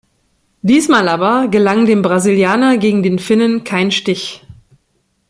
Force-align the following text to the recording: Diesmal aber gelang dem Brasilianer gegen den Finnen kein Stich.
Diesmal 0.63 1.07
aber 1.07 1.47
gelang 1.47 1.85
dem 1.85 2.01
Brasilianer 2.01 2.77
gegen 2.79 3.03
den 3.03 3.19
Finnen 3.19 3.63
kein 3.63 3.91
Stich. 3.91 4.43